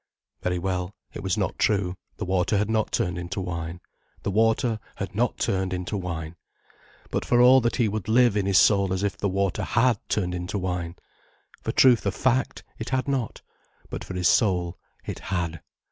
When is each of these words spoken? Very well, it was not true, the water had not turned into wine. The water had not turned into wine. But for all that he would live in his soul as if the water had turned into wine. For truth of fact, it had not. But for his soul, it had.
Very 0.41 0.57
well, 0.57 0.95
it 1.13 1.21
was 1.21 1.37
not 1.37 1.59
true, 1.59 1.95
the 2.17 2.25
water 2.25 2.57
had 2.57 2.71
not 2.71 2.91
turned 2.91 3.19
into 3.19 3.39
wine. 3.39 3.81
The 4.23 4.31
water 4.31 4.79
had 4.95 5.13
not 5.13 5.37
turned 5.37 5.73
into 5.73 5.95
wine. 5.95 6.37
But 7.11 7.23
for 7.23 7.39
all 7.39 7.61
that 7.61 7.75
he 7.75 7.87
would 7.87 8.07
live 8.07 8.35
in 8.35 8.47
his 8.47 8.57
soul 8.57 8.93
as 8.93 9.03
if 9.03 9.15
the 9.15 9.29
water 9.29 9.63
had 9.63 9.99
turned 10.09 10.33
into 10.33 10.57
wine. 10.57 10.95
For 11.61 11.71
truth 11.71 12.07
of 12.07 12.15
fact, 12.15 12.63
it 12.79 12.89
had 12.89 13.07
not. 13.07 13.43
But 13.91 14.03
for 14.03 14.15
his 14.15 14.27
soul, 14.27 14.79
it 15.05 15.19
had. 15.19 15.61